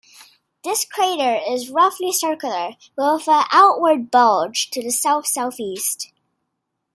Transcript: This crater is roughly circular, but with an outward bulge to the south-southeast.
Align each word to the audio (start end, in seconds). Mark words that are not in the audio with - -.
This 0.63 0.83
crater 0.83 1.39
is 1.47 1.69
roughly 1.69 2.11
circular, 2.11 2.71
but 2.97 3.17
with 3.19 3.27
an 3.27 3.45
outward 3.51 4.09
bulge 4.09 4.71
to 4.71 4.81
the 4.81 4.89
south-southeast. 4.89 6.11